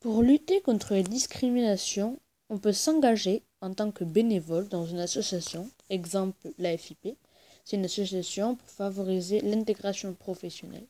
Pour 0.00 0.22
lutter 0.22 0.60
contre 0.60 0.94
les 0.94 1.02
discriminations, 1.02 2.20
on 2.50 2.58
peut 2.58 2.72
s'engager 2.72 3.42
en 3.60 3.74
tant 3.74 3.90
que 3.90 4.04
bénévole 4.04 4.68
dans 4.68 4.86
une 4.86 5.00
association, 5.00 5.68
exemple 5.90 6.52
la 6.58 6.76
FIP. 6.78 7.16
C'est 7.64 7.76
une 7.76 7.84
association 7.84 8.54
pour 8.54 8.70
favoriser 8.70 9.40
l'intégration 9.40 10.14
professionnelle. 10.14 10.86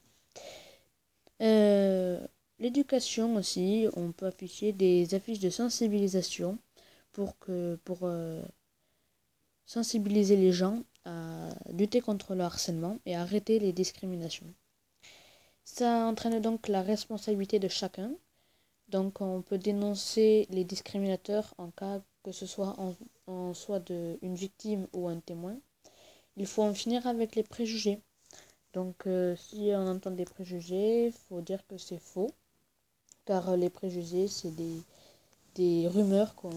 Euh, 1.40 2.20
l'éducation 2.58 3.36
aussi, 3.36 3.86
on 3.96 4.12
peut 4.12 4.26
afficher 4.26 4.72
des 4.72 5.14
affiches 5.14 5.40
de 5.40 5.50
sensibilisation 5.50 6.58
pour, 7.12 7.38
que, 7.38 7.76
pour 7.84 8.00
euh, 8.02 8.42
sensibiliser 9.64 10.36
les 10.36 10.52
gens 10.52 10.82
à 11.06 11.48
lutter 11.72 12.02
contre 12.02 12.34
le 12.34 12.42
harcèlement 12.42 12.98
et 13.06 13.16
arrêter 13.16 13.58
les 13.58 13.72
discriminations. 13.72 14.52
Ça 15.64 16.06
entraîne 16.06 16.40
donc 16.40 16.68
la 16.68 16.82
responsabilité 16.82 17.58
de 17.58 17.68
chacun 17.68 18.12
donc 18.88 19.20
on 19.20 19.42
peut 19.42 19.58
dénoncer 19.58 20.46
les 20.50 20.64
discriminateurs 20.64 21.54
en 21.58 21.70
cas 21.70 22.00
que 22.22 22.32
ce 22.32 22.46
soit 22.46 22.76
en, 23.26 23.54
soit 23.54 23.80
de, 23.80 24.18
une 24.22 24.34
victime 24.34 24.86
ou 24.92 25.08
un 25.08 25.20
témoin. 25.20 25.56
Il 26.36 26.46
faut 26.46 26.62
en 26.62 26.74
finir 26.74 27.06
avec 27.06 27.34
les 27.36 27.42
préjugés. 27.42 28.00
Donc 28.72 29.06
euh, 29.06 29.34
si 29.36 29.70
on 29.74 29.86
entend 29.88 30.10
des 30.10 30.24
préjugés, 30.24 31.06
il 31.06 31.12
faut 31.12 31.40
dire 31.40 31.66
que 31.66 31.78
c'est 31.78 31.98
faux. 31.98 32.30
Car 33.24 33.56
les 33.56 33.70
préjugés, 33.70 34.28
c'est 34.28 34.52
des, 35.54 35.88
rumeurs 35.88 36.34
qu'on 36.34 36.50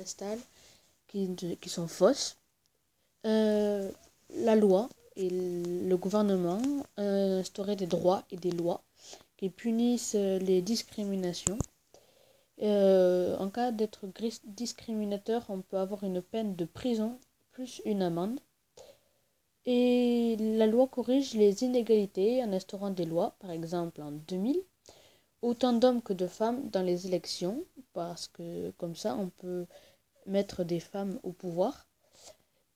installe 0.00 0.38
qui, 1.08 1.68
sont 1.68 1.88
fausses. 1.88 2.36
Euh, 3.26 3.90
la 4.30 4.54
loi 4.56 4.88
et 5.16 5.28
le 5.30 5.96
gouvernement 5.96 6.62
euh, 6.98 7.40
instauraient 7.40 7.76
des 7.76 7.86
droits 7.86 8.22
et 8.30 8.36
des 8.36 8.52
lois 8.52 8.82
qui 9.36 9.50
punissent 9.50 10.14
euh, 10.16 10.38
les 10.38 10.62
discriminations. 10.62 11.58
Euh, 12.62 13.36
en 13.38 13.50
cas 13.50 13.70
d'être 13.70 14.06
discriminateur, 14.44 15.44
on 15.48 15.60
peut 15.60 15.78
avoir 15.78 16.04
une 16.04 16.22
peine 16.22 16.56
de 16.56 16.64
prison 16.64 17.18
plus 17.52 17.80
une 17.84 18.02
amende. 18.02 18.40
Et 19.64 20.36
la 20.38 20.66
loi 20.66 20.86
corrige 20.86 21.34
les 21.34 21.64
inégalités 21.64 22.42
en 22.44 22.52
instaurant 22.52 22.90
des 22.90 23.04
lois, 23.04 23.34
par 23.40 23.50
exemple 23.50 24.00
en 24.02 24.12
2000, 24.12 24.62
autant 25.42 25.72
d'hommes 25.72 26.02
que 26.02 26.12
de 26.12 26.26
femmes 26.26 26.68
dans 26.70 26.82
les 26.82 27.06
élections, 27.06 27.64
parce 27.92 28.28
que 28.28 28.70
comme 28.72 28.94
ça 28.94 29.16
on 29.16 29.28
peut 29.28 29.66
mettre 30.26 30.64
des 30.64 30.80
femmes 30.80 31.18
au 31.22 31.32
pouvoir. 31.32 31.86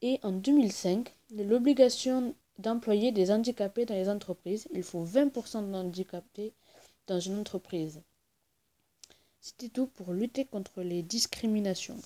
Et 0.02 0.18
en 0.22 0.32
2005, 0.32 1.14
l'obligation 1.36 2.34
d'employer 2.60 3.12
des 3.12 3.30
handicapés 3.30 3.86
dans 3.86 3.94
les 3.94 4.08
entreprises. 4.08 4.68
Il 4.72 4.82
faut 4.82 5.04
20% 5.04 5.70
d'handicapés 5.70 6.52
dans 7.06 7.20
une 7.20 7.38
entreprise. 7.38 8.02
C'était 9.40 9.68
tout 9.68 9.86
pour 9.86 10.12
lutter 10.12 10.44
contre 10.44 10.82
les 10.82 11.02
discriminations. 11.02 11.98